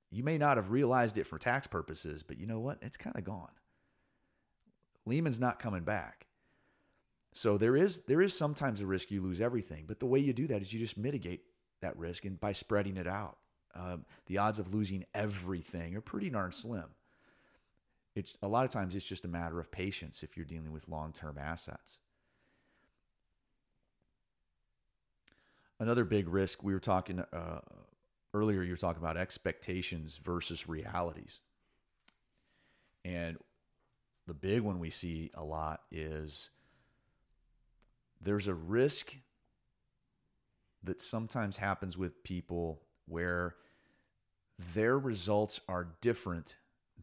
you 0.10 0.24
may 0.24 0.40
not 0.40 0.58
have 0.58 0.72
realized 0.72 1.20
it 1.20 1.28
for 1.28 1.38
tax 1.38 1.68
purposes, 1.68 2.24
but 2.24 2.40
you 2.40 2.48
know 2.48 2.60
what? 2.60 2.80
It's 2.82 2.98
kind 2.98 3.16
of 3.16 3.24
gone. 3.24 3.52
Lehman's 5.06 5.40
not 5.40 5.60
coming 5.60 5.84
back. 5.84 6.25
So 7.34 7.60
there 7.60 7.75
is 7.75 8.00
there 8.08 8.24
is 8.24 8.36
sometimes 8.36 8.82
a 8.82 8.88
risk 8.88 9.12
you 9.12 9.22
lose 9.22 9.42
everything, 9.42 9.84
but 9.88 10.00
the 10.00 10.08
way 10.08 10.18
you 10.18 10.34
do 10.34 10.48
that 10.48 10.64
is 10.64 10.74
you 10.74 10.80
just 10.80 10.98
mitigate 10.98 11.42
that 11.84 11.96
risk 12.00 12.25
and 12.25 12.40
by 12.40 12.52
spreading 12.52 12.98
it 12.98 13.06
out. 13.06 13.38
Um, 13.75 14.05
the 14.27 14.38
odds 14.38 14.60
of 14.60 14.74
losing 14.74 15.05
everything 15.13 15.96
are 15.96 16.01
pretty 16.01 16.29
darn 16.29 16.51
slim. 16.51 16.86
It's 18.15 18.38
a 18.41 18.48
lot 18.48 18.63
of 18.63 18.72
times 18.72 18.96
it's 18.96 19.05
just 19.05 19.25
a 19.25 19.27
matter 19.27 19.60
of 19.60 19.72
patience 19.72 20.24
if 20.24 20.38
you're 20.38 20.46
dealing 20.46 20.72
with 20.72 20.88
long-term 20.88 21.38
assets. 21.38 22.00
Another 25.77 26.05
big 26.05 26.29
risk 26.29 26.63
we 26.63 26.74
were 26.74 26.79
talking 26.79 27.20
uh, 27.20 27.60
earlier. 28.34 28.63
You 28.63 28.72
were 28.72 28.77
talking 28.77 29.03
about 29.03 29.17
expectations 29.17 30.17
versus 30.24 30.70
realities, 30.70 31.41
and 33.03 33.38
the 34.25 34.34
big 34.34 34.62
one 34.62 34.79
we 34.79 34.89
see 34.89 35.32
a 35.34 35.44
lot 35.44 35.82
is 35.91 36.50
there's 38.22 38.48
a 38.48 38.53
risk 38.53 39.17
that 40.82 41.01
sometimes 41.01 41.58
happens 41.58 41.98
with 41.98 42.24
people 42.24 42.79
where 43.05 43.55
their 44.58 44.98
results 44.98 45.60
are 45.68 45.96
different 46.02 46.58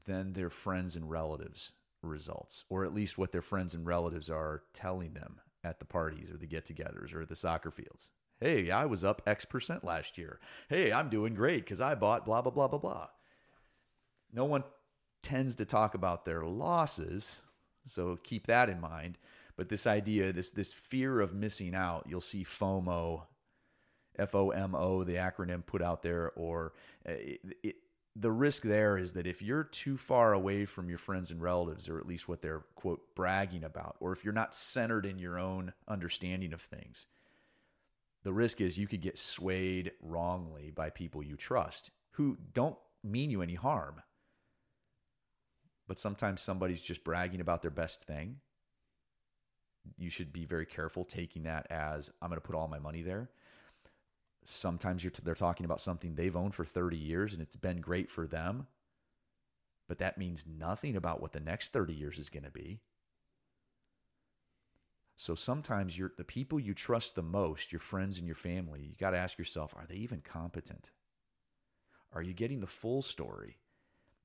than 0.07 0.33
their 0.33 0.51
friends 0.51 0.97
and 0.97 1.11
relatives 1.11 1.73
results 2.03 2.65
or 2.69 2.85
at 2.85 2.95
least 2.95 3.19
what 3.19 3.31
their 3.31 3.43
friends 3.43 3.75
and 3.75 3.87
relatives 3.87 4.29
are 4.29 4.63
telling 4.73 5.15
them 5.15 5.41
at 5.63 5.79
the 5.79 5.85
parties 5.85 6.31
or 6.33 6.37
the 6.37 6.47
get-togethers 6.47 7.15
or 7.15 7.25
the 7.25 7.37
soccer 7.37 7.71
fields. 7.71 8.11
Hey 8.41 8.71
i 8.71 8.85
was 8.85 9.05
up 9.05 9.23
x 9.27 9.45
percent 9.45 9.85
last 9.85 10.19
year. 10.19 10.41
Hey 10.69 10.93
i'm 10.93 11.09
doing 11.09 11.35
great 11.35 11.65
because 11.65 11.81
i 11.81 11.95
bought 11.95 12.25
blah 12.25 12.43
blah 12.43 12.53
blah 12.53 12.69
blah 12.69 12.79
blah. 12.79 13.09
No 14.33 14.45
one 14.45 14.65
tends 15.23 15.55
to 15.57 15.65
talk 15.65 15.95
about 15.95 16.25
their 16.25 16.45
losses 16.45 17.43
so 17.85 18.17
keep 18.23 18.47
that 18.47 18.69
in 18.69 18.81
mind. 18.81 19.19
But 19.57 19.69
this 19.69 19.87
idea 19.87 20.33
this 20.33 20.51
this 20.51 20.73
fear 20.73 21.21
of 21.21 21.35
missing 21.35 21.75
out 21.75 22.07
you'll 22.09 22.21
see 22.21 22.45
fomo 22.45 23.27
f-o-m-o 24.19 25.05
the 25.05 25.15
acronym 25.15 25.65
put 25.65 25.83
out 25.83 26.03
there 26.03 26.33
or 26.37 26.73
uh, 27.09 27.13
it, 27.13 27.41
it, 27.63 27.77
the 28.15 28.31
risk 28.31 28.63
there 28.63 28.99
is 28.99 29.15
that 29.15 29.27
if 29.27 29.41
you're 29.41 29.65
too 29.65 29.97
far 29.97 30.33
away 30.33 30.67
from 30.67 30.89
your 30.89 30.99
friends 30.99 31.31
and 31.31 31.41
relatives, 31.41 31.89
or 31.89 31.99
at 31.99 32.07
least 32.07 32.29
what 32.29 32.43
they're, 32.43 32.65
quote, 32.75 33.15
bragging 33.15 33.65
about, 33.65 33.97
or 34.01 34.13
if 34.13 34.25
you're 34.25 34.35
not 34.35 34.55
centered 34.55 35.07
in 35.07 35.19
your 35.19 35.39
own 35.39 35.73
understanding 35.89 36.53
of 36.53 36.61
things, 36.61 37.07
the 38.23 38.33
risk 38.33 38.61
is 38.61 38.79
you 38.79 38.87
could 38.87 39.01
get 39.01 39.19
swayed 39.19 39.93
wrongly 40.03 40.71
by 40.71 40.91
people 40.91 41.23
you 41.23 41.37
trust 41.37 41.91
who 42.13 42.37
don't 42.53 42.77
mean 43.03 43.31
you 43.31 43.41
any 43.41 43.55
harm. 43.55 44.03
But 45.89 45.99
sometimes 45.99 46.43
somebody's 46.43 46.83
just 46.83 47.05
bragging 47.05 47.41
about 47.41 47.63
their 47.63 47.71
best 47.71 48.03
thing. 48.03 48.37
You 49.99 50.11
should 50.11 50.33
be 50.33 50.45
very 50.45 50.67
careful 50.67 51.05
taking 51.05 51.45
that 51.45 51.67
as 51.71 52.11
I'm 52.21 52.29
going 52.29 52.41
to 52.41 52.47
put 52.47 52.55
all 52.55 52.69
my 52.69 52.79
money 52.79 53.03
there 53.03 53.31
sometimes 54.45 55.03
t- 55.03 55.11
they're 55.23 55.35
talking 55.35 55.65
about 55.65 55.81
something 55.81 56.15
they've 56.15 56.37
owned 56.37 56.55
for 56.55 56.65
30 56.65 56.97
years 56.97 57.33
and 57.33 57.43
it's 57.43 57.57
been 57.57 57.81
great 57.81 58.11
for 58.11 58.27
them 58.27 58.67
but 59.93 59.99
that 59.99 60.17
means 60.17 60.47
nothing 60.47 60.97
about 60.97 61.21
what 61.21 61.33
the 61.33 61.41
next 61.41 61.75
30 61.75 61.93
years 61.93 62.19
is 62.19 62.31
going 62.31 62.45
to 62.45 62.51
be. 62.51 62.81
So 65.17 65.35
sometimes 65.35 65.99
you're 65.99 66.13
the 66.17 66.25
people 66.25 66.59
you 66.59 66.73
trust 66.73 67.15
the 67.15 67.23
most 67.23 67.73
your 67.73 67.81
friends 67.81 68.17
and 68.17 68.27
your 68.27 68.35
family 68.35 68.81
you 68.81 68.95
got 68.99 69.11
to 69.11 69.19
ask 69.19 69.39
yourself 69.39 69.75
are 69.77 69.85
they 69.87 69.97
even 69.97 70.23
competent? 70.23 70.93
Are 72.15 72.23
you 72.23 72.33
getting 72.33 72.61
the 72.61 72.67
full 72.67 73.03
story? 73.03 73.59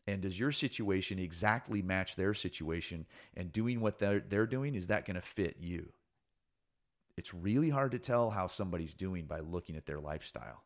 And 0.08 0.22
does 0.22 0.40
your 0.40 0.54
situation 0.54 1.20
exactly 1.20 1.82
match 1.82 2.16
their 2.16 2.34
situation? 2.34 3.06
And 3.36 3.52
doing 3.52 3.82
what 3.82 4.00
they're, 4.00 4.22
they're 4.22 4.48
doing 4.48 4.74
is 4.74 4.88
that 4.88 5.06
going 5.06 5.16
to 5.16 5.22
fit 5.22 5.58
you 5.60 5.92
it's 7.18 7.34
really 7.34 7.70
hard 7.70 7.92
to 7.92 8.00
tell 8.00 8.30
how 8.30 8.48
somebody's 8.48 8.94
doing 8.94 9.26
by 9.26 9.40
looking 9.40 9.76
at 9.76 9.88
their 9.88 10.00
lifestyle. 10.00 10.64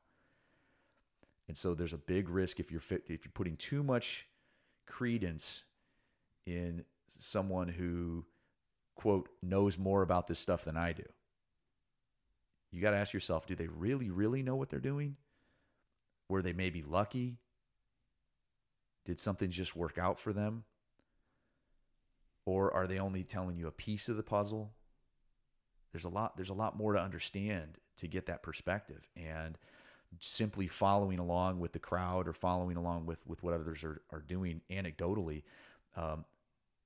And 1.47 1.57
so 1.57 1.73
there's 1.73 1.93
a 1.93 1.97
big 1.97 2.29
risk 2.29 2.59
if 2.59 2.71
you're 2.71 2.81
fit, 2.81 3.03
if 3.07 3.25
you're 3.25 3.31
putting 3.33 3.55
too 3.55 3.83
much 3.83 4.27
credence 4.85 5.63
in 6.45 6.83
someone 7.07 7.69
who 7.69 8.25
quote 8.95 9.29
knows 9.41 9.77
more 9.77 10.01
about 10.01 10.27
this 10.27 10.39
stuff 10.39 10.65
than 10.65 10.77
I 10.77 10.93
do. 10.93 11.05
You 12.71 12.81
got 12.81 12.91
to 12.91 12.97
ask 12.97 13.13
yourself, 13.13 13.47
do 13.47 13.55
they 13.55 13.67
really 13.67 14.09
really 14.09 14.43
know 14.43 14.55
what 14.55 14.69
they're 14.69 14.79
doing? 14.79 15.15
Were 16.29 16.41
they 16.41 16.53
maybe 16.53 16.83
lucky? 16.83 17.37
Did 19.05 19.19
something 19.19 19.49
just 19.49 19.75
work 19.75 19.97
out 19.97 20.19
for 20.19 20.31
them? 20.31 20.63
Or 22.45 22.73
are 22.73 22.87
they 22.87 22.99
only 22.99 23.23
telling 23.23 23.55
you 23.55 23.67
a 23.67 23.71
piece 23.71 24.07
of 24.09 24.17
the 24.17 24.23
puzzle? 24.23 24.73
There's 25.91 26.05
a 26.05 26.09
lot 26.09 26.35
there's 26.35 26.49
a 26.49 26.53
lot 26.53 26.77
more 26.77 26.93
to 26.93 27.01
understand 27.01 27.77
to 27.97 28.07
get 28.07 28.25
that 28.27 28.43
perspective. 28.43 29.07
And 29.15 29.57
simply 30.19 30.67
following 30.67 31.19
along 31.19 31.59
with 31.59 31.71
the 31.71 31.79
crowd 31.79 32.27
or 32.27 32.33
following 32.33 32.77
along 32.77 33.05
with 33.05 33.25
with 33.25 33.43
what 33.43 33.53
others 33.53 33.83
are, 33.83 34.01
are 34.11 34.21
doing 34.21 34.61
anecdotally 34.69 35.43
um, 35.95 36.25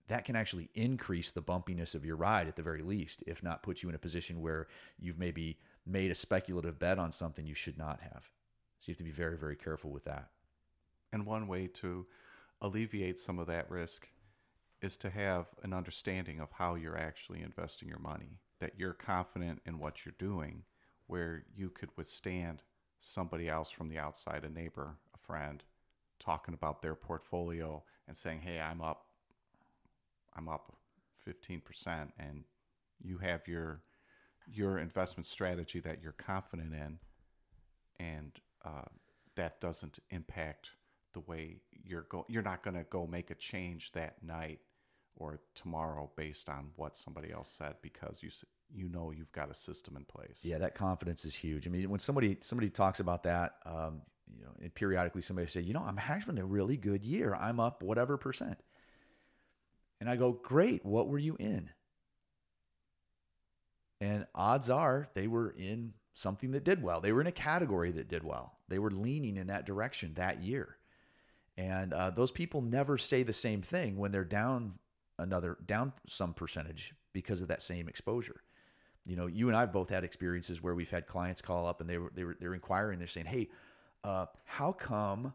that 0.08 0.26
can 0.26 0.36
actually 0.36 0.70
increase 0.76 1.32
the 1.32 1.42
bumpiness 1.42 1.96
of 1.96 2.06
your 2.06 2.16
ride 2.16 2.48
at 2.48 2.56
the 2.56 2.62
very 2.62 2.84
least 2.84 3.24
if 3.26 3.42
not 3.42 3.64
put 3.64 3.82
you 3.82 3.90
in 3.90 3.96
a 3.96 4.00
position 4.00 4.42
where 4.42 4.68
you've 5.00 5.18
maybe 5.18 5.58
made 5.88 6.12
a 6.12 6.16
speculative 6.16 6.78
bet 6.78 7.00
on 7.00 7.12
something 7.12 7.46
you 7.46 7.56
should 7.56 7.78
not 7.78 8.00
have. 8.02 8.30
So 8.78 8.90
you 8.90 8.92
have 8.92 8.98
to 8.98 9.04
be 9.04 9.12
very 9.12 9.38
very 9.38 9.56
careful 9.56 9.90
with 9.90 10.06
that. 10.06 10.30
And 11.12 11.26
one 11.26 11.48
way 11.48 11.68
to 11.68 12.06
alleviate 12.62 13.18
some 13.18 13.40
of 13.40 13.48
that 13.48 13.70
risk 13.72 14.08
is 14.82 14.98
to 14.98 15.10
have 15.10 15.48
an 15.64 15.74
understanding 15.74 16.40
of 16.40 16.52
how 16.52 16.76
you're 16.76 16.98
actually 16.98 17.42
investing 17.42 17.88
your 17.88 18.00
money 18.00 18.40
that 18.60 18.74
you're 18.78 18.94
confident 18.94 19.62
in 19.66 19.80
what 19.80 20.06
you're 20.06 20.16
doing, 20.18 20.64
where 21.08 21.44
you 21.56 21.70
could 21.70 21.90
withstand 21.98 22.64
somebody 23.00 23.50
else 23.50 23.70
from 23.70 23.90
the 23.90 23.98
outside, 24.00 24.44
a 24.44 24.50
neighbor, 24.50 24.98
a 25.14 25.18
friend, 25.18 25.64
talking 26.20 26.54
about 26.54 26.82
their 26.82 26.96
portfolio 26.96 27.84
and 28.08 28.16
saying, 28.16 28.42
"Hey, 28.42 28.60
I'm 28.60 28.82
up, 28.82 29.08
I'm 30.34 30.48
up 30.48 30.78
15%," 31.18 32.14
and 32.18 32.46
you 33.00 33.18
have 33.20 33.48
your 33.48 33.82
your 34.48 34.78
investment 34.78 35.26
strategy 35.26 35.80
that 35.80 36.02
you're 36.02 36.12
confident 36.12 36.74
in, 36.74 37.00
and 38.00 38.40
uh, 38.64 38.86
that 39.36 39.60
doesn't 39.60 40.00
impact 40.12 40.72
the 41.14 41.20
way 41.22 41.58
you're 41.72 42.06
go. 42.10 42.26
You're 42.28 42.44
not 42.44 42.64
going 42.64 42.76
to 42.76 42.84
go 42.84 43.08
make 43.08 43.32
a 43.32 43.36
change 43.36 43.92
that 43.94 44.22
night 44.24 44.60
or 45.18 45.40
tomorrow 45.54 46.10
based 46.16 46.50
on 46.50 46.72
what 46.76 46.98
somebody 46.98 47.32
else 47.32 47.50
said 47.50 47.76
because 47.82 48.22
you 48.22 48.30
you 48.74 48.90
know 48.90 49.12
you've 49.12 49.32
got 49.32 49.50
a 49.50 49.54
system 49.54 49.96
in 49.96 50.04
place. 50.06 50.42
Yeah, 50.44 50.58
that 50.60 50.76
confidence 50.76 51.26
is 51.26 51.36
huge. 51.36 51.68
I 51.68 51.70
mean, 51.70 51.90
when 51.90 52.00
somebody 52.00 52.38
somebody 52.42 52.70
talks 52.70 53.00
about 53.00 53.24
that, 53.24 53.56
um, 53.66 54.02
you 54.36 54.44
know, 54.44 54.52
and 54.62 54.74
periodically 54.74 55.22
somebody 55.22 55.48
say, 55.48 55.62
you 55.62 55.74
know, 55.74 55.84
I'm 55.86 55.98
having 55.98 56.38
a 56.38 56.46
really 56.46 56.78
good 56.78 57.04
year. 57.04 57.36
I'm 57.36 57.60
up 57.60 57.84
whatever 57.84 58.18
percent, 58.18 58.60
and 60.00 60.10
I 60.10 60.16
go, 60.16 60.34
great. 60.34 60.86
What 60.86 61.08
were 61.08 61.20
you 61.20 61.36
in? 61.40 61.70
And 64.02 64.26
odds 64.36 64.70
are 64.70 65.08
they 65.14 65.28
were 65.28 65.52
in 65.58 65.94
something 66.14 66.52
that 66.52 66.64
did 66.64 66.82
well. 66.82 67.02
They 67.02 67.12
were 67.12 67.22
in 67.22 67.28
a 67.28 67.32
category 67.32 67.92
that 67.92 68.08
did 68.08 68.24
well. 68.24 68.58
They 68.68 68.80
were 68.80 68.92
leaning 68.92 69.38
in 69.38 69.48
that 69.48 69.66
direction 69.66 70.14
that 70.16 70.42
year. 70.42 70.78
And 71.58 71.94
uh, 71.94 72.10
those 72.10 72.32
people 72.32 72.62
never 72.62 72.98
say 72.98 73.24
the 73.24 73.34
same 73.34 73.62
thing 73.62 73.98
when 73.98 74.12
they're 74.12 74.26
down 74.26 74.74
another 75.20 75.58
down 75.66 75.94
some 76.08 76.34
percentage 76.34 76.94
because 77.14 77.42
of 77.42 77.50
that 77.50 77.62
same 77.62 77.88
exposure. 77.90 78.42
You 79.06 79.16
know, 79.16 79.28
you 79.28 79.48
and 79.50 79.58
I've 79.58 79.74
both 79.74 79.90
had 79.90 80.04
experiences 80.04 80.62
where 80.64 80.76
we've 80.76 80.90
had 80.92 81.08
clients 81.08 81.42
call 81.42 81.68
up 81.68 81.82
and 81.82 81.90
they 81.90 81.98
were 81.98 82.12
they 82.16 82.24
were 82.26 82.38
they're 82.40 82.54
inquiring. 82.56 83.00
They're 83.00 83.08
saying, 83.08 83.28
"Hey, 83.28 83.50
uh, 84.04 84.28
how 84.46 84.72
come 84.74 85.34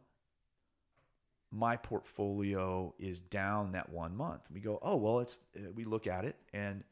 my 1.52 1.76
portfolio 1.76 2.94
is 2.98 3.20
down 3.20 3.72
that 3.72 3.90
one 3.90 4.16
month?" 4.16 4.50
We 4.52 4.60
go, 4.60 4.78
"Oh, 4.82 4.96
well, 4.96 5.20
it's." 5.20 5.40
Uh, 5.56 5.70
we 5.74 5.84
look 5.84 6.06
at 6.06 6.24
it, 6.24 6.36
and 6.52 6.84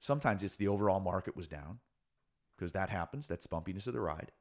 sometimes 0.00 0.42
it's 0.42 0.56
the 0.56 0.68
overall 0.68 1.00
market 1.00 1.36
was 1.36 1.48
down. 1.48 1.78
because 2.56 2.72
that 2.72 2.90
happens. 2.90 3.26
That's 3.28 3.46
bumpiness 3.46 3.86
of 3.86 3.94
the 3.94 4.00
ride. 4.00 4.32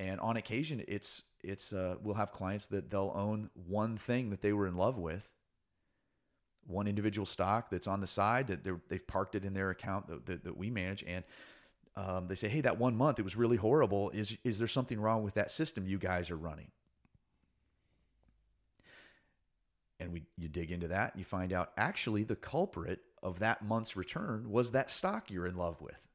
And 0.00 0.20
on 0.20 0.36
occasion, 0.36 0.84
it's 0.88 1.24
it's 1.42 1.72
uh, 1.72 1.96
we'll 2.02 2.16
have 2.16 2.32
clients 2.32 2.66
that 2.68 2.90
they'll 2.90 3.12
own 3.14 3.50
one 3.54 3.96
thing 3.96 4.30
that 4.30 4.42
they 4.42 4.52
were 4.52 4.66
in 4.66 4.76
love 4.76 4.98
with, 4.98 5.30
one 6.66 6.86
individual 6.86 7.26
stock 7.26 7.70
that's 7.70 7.86
on 7.86 8.00
the 8.00 8.06
side 8.06 8.48
that 8.48 8.88
they've 8.88 9.06
parked 9.06 9.34
it 9.34 9.44
in 9.44 9.54
their 9.54 9.70
account 9.70 10.08
that, 10.08 10.26
that, 10.26 10.44
that 10.44 10.56
we 10.56 10.70
manage, 10.70 11.04
and 11.06 11.24
um, 11.96 12.26
they 12.26 12.34
say, 12.34 12.48
"Hey, 12.48 12.60
that 12.62 12.78
one 12.78 12.96
month 12.96 13.18
it 13.18 13.22
was 13.22 13.36
really 13.36 13.56
horrible. 13.56 14.10
Is 14.10 14.36
is 14.44 14.58
there 14.58 14.68
something 14.68 15.00
wrong 15.00 15.22
with 15.22 15.34
that 15.34 15.50
system 15.50 15.86
you 15.86 15.98
guys 15.98 16.30
are 16.30 16.36
running?" 16.36 16.70
And 20.00 20.12
we 20.12 20.22
you 20.36 20.48
dig 20.48 20.70
into 20.70 20.88
that 20.88 21.12
and 21.12 21.20
you 21.20 21.24
find 21.24 21.52
out 21.52 21.72
actually 21.76 22.24
the 22.24 22.36
culprit 22.36 23.00
of 23.22 23.38
that 23.38 23.64
month's 23.64 23.96
return 23.96 24.50
was 24.50 24.72
that 24.72 24.90
stock 24.90 25.30
you're 25.30 25.46
in 25.46 25.56
love 25.56 25.80
with. 25.80 26.08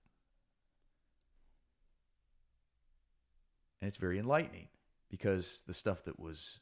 And 3.82 3.88
it's 3.88 3.98
very 3.98 4.20
enlightening 4.20 4.68
because 5.10 5.63
the 5.65 5.74
stuff 5.74 6.03
that 6.03 6.20
was 6.20 6.60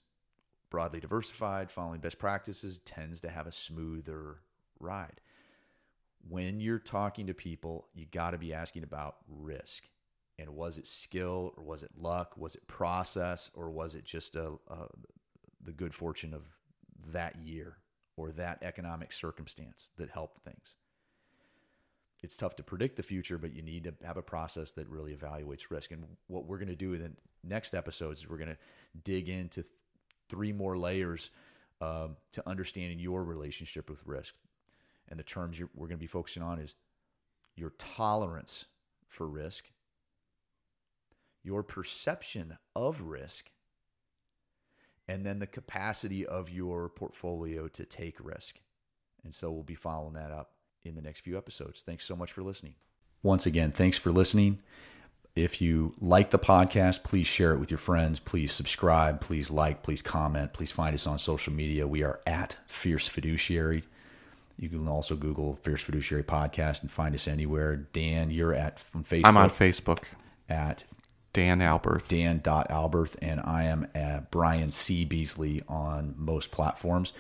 broadly 0.70 1.00
diversified, 1.00 1.72
following 1.72 2.00
best 2.00 2.20
practices, 2.20 2.80
tends 2.80 3.22
to 3.22 3.30
have 3.30 3.48
a 3.48 3.52
smoother 3.52 4.38
ride. 4.80 5.22
When 6.28 6.60
you're 6.60 6.80
talking 6.80 7.28
to 7.28 7.34
people, 7.34 7.88
you 7.94 8.06
got 8.06 8.32
to 8.32 8.38
be 8.38 8.54
asking 8.54 8.84
about 8.84 9.18
risk. 9.28 9.90
And 10.40 10.50
was 10.50 10.78
it 10.78 10.86
skill 10.86 11.54
or 11.58 11.64
was 11.64 11.84
it 11.84 11.92
luck? 11.98 12.38
Was 12.38 12.56
it 12.56 12.68
process 12.68 13.50
or 13.54 13.72
was 13.72 13.96
it 13.96 14.06
just 14.06 14.36
a, 14.36 14.54
a 14.68 14.88
the 15.64 15.72
good 15.72 15.94
fortune 15.94 16.34
of 16.34 16.44
that 17.12 17.40
year 17.40 17.78
or 18.16 18.32
that 18.32 18.60
economic 18.62 19.12
circumstance 19.12 19.92
that 19.98 20.10
helped 20.10 20.44
things? 20.44 20.76
it's 22.24 22.36
tough 22.36 22.56
to 22.56 22.64
predict 22.64 22.96
the 22.96 23.04
future, 23.04 23.38
but 23.38 23.54
you 23.54 23.62
need 23.62 23.84
to 23.84 23.94
have 24.06 24.18
a 24.18 24.22
process 24.22 24.72
that 24.72 24.90
really 24.90 25.16
evaluates 25.16 25.70
risk. 25.70 25.92
And 25.92 26.04
what 26.28 26.46
we're 26.46 26.58
going 26.58 26.68
to 26.68 26.76
do 26.76 26.94
in 26.94 27.02
the 27.02 27.12
next 27.44 27.74
episodes 27.74 28.22
is 28.22 28.30
we're 28.30 28.38
going 28.38 28.50
to 28.50 28.58
dig 29.04 29.30
into 29.30 29.64
three 30.30 30.54
more 30.54 30.78
layers 30.78 31.32
um, 31.82 32.18
to 32.34 32.48
understanding 32.48 33.00
your 33.00 33.24
relationship 33.24 33.90
with 33.90 34.06
risk. 34.06 34.36
And 35.10 35.20
the 35.20 35.24
terms 35.24 35.60
we're 35.60 35.88
going 35.88 35.98
to 35.98 36.04
be 36.04 36.08
focusing 36.08 36.44
on 36.44 36.60
is 36.60 36.76
your 37.56 37.72
tolerance 37.78 38.66
for 39.08 39.28
risk, 39.28 39.72
your 41.44 41.64
perception 41.64 42.58
of 42.76 43.02
risk, 43.02 43.52
and 45.08 45.26
then 45.26 45.40
the 45.40 45.48
capacity 45.48 46.26
of 46.26 46.50
your 46.50 46.90
portfolio 46.90 47.68
to 47.70 47.86
take 47.86 48.18
risk. 48.20 48.60
And 49.24 49.34
so 49.34 49.52
we'll 49.52 49.64
be 49.64 49.76
following 49.76 50.14
that 50.14 50.32
up 50.32 50.52
in 50.84 50.96
the 50.96 51.02
next 51.02 51.22
few 51.22 51.38
episodes. 51.38 51.84
Thanks 51.84 52.06
so 52.06 52.16
much 52.16 52.32
for 52.32 52.44
listening. 52.44 52.76
Once 53.24 53.46
again, 53.46 53.72
thanks 53.72 53.98
for 53.98 54.12
listening. 54.12 54.60
If 55.38 55.62
you 55.62 55.94
like 56.02 56.32
the 56.32 56.40
podcast, 56.40 57.04
please 57.04 57.28
share 57.28 57.54
it 57.54 57.60
with 57.60 57.70
your 57.70 57.78
friends. 57.78 58.20
Please 58.20 58.52
subscribe. 58.52 59.22
Please 59.22 59.52
like. 59.52 59.84
Please 59.84 60.02
comment. 60.02 60.52
Please 60.52 60.72
find 60.72 60.96
us 60.96 61.06
on 61.06 61.20
social 61.20 61.54
media. 61.54 61.88
We 61.88 62.02
are 62.02 62.20
at 62.26 62.58
Fierce 62.66 63.08
Fiduciary. 63.08 63.84
You 64.58 64.70
can 64.70 64.88
also 64.88 65.16
Google 65.16 65.60
Fierce 65.62 65.84
Fiduciary 65.84 66.24
Podcast 66.24 66.82
and 66.82 66.90
find 66.90 67.14
us 67.14 67.28
anywhere. 67.28 67.76
Dan, 67.76 68.32
you're 68.32 68.56
at 68.56 68.80
from 68.80 69.04
Facebook. 69.04 69.26
I'm 69.26 69.38
on 69.38 69.52
Facebook 69.52 70.00
at 70.50 70.86
Dan 71.34 71.60
Alberth. 71.60 72.08
Dan 72.08 72.40
Alberth, 72.42 73.16
and 73.22 73.40
I 73.40 73.66
am 73.66 73.88
at 73.94 74.32
Brian 74.32 74.72
C. 74.72 75.06
Beasley 75.06 75.62
on 75.68 76.16
most 76.18 76.50
platforms. 76.50 77.14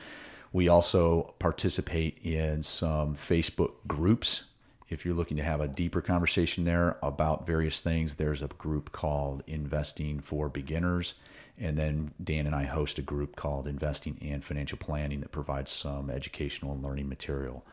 We 0.51 0.67
also 0.67 1.35
participate 1.37 2.17
in 2.23 2.63
some 2.63 3.13
Facebook 3.13 3.73
groups. 3.85 4.45
If 4.89 5.05
you're 5.05 5.15
looking 5.15 5.37
to 5.37 5.43
have 5.43 5.59
a 5.59 5.67
deeper 5.67 6.01
conversation 6.01 6.63
there 6.63 6.97
about 7.03 7.45
various 7.45 7.81
things, 7.81 8.15
there's 8.15 8.41
a 8.41 8.47
group 8.47 8.91
called 8.91 9.43
Investing 9.45 10.21
for 10.21 10.47
Beginners. 10.47 11.13
And 11.57 11.77
then 11.77 12.11
Dan 12.23 12.45
and 12.45 12.55
I 12.55 12.63
host 12.63 12.99
a 12.99 13.01
group 13.01 13.35
called 13.35 13.67
Investing 13.67 14.17
and 14.21 14.45
Financial 14.45 14.77
Planning 14.77 15.21
that 15.21 15.31
provides 15.31 15.71
some 15.71 16.09
educational 16.09 16.71
and 16.71 16.83
learning 16.83 17.09
material. 17.09 17.65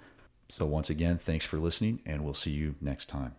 So, 0.49 0.67
once 0.67 0.91
again, 0.91 1.19
thanks 1.19 1.45
for 1.45 1.59
listening, 1.59 2.01
and 2.05 2.25
we'll 2.25 2.35
see 2.35 2.51
you 2.51 2.75
next 2.81 3.09
time. 3.09 3.35